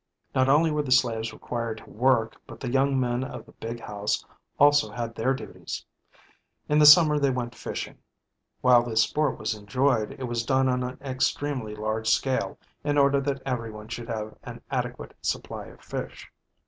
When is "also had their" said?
4.57-5.31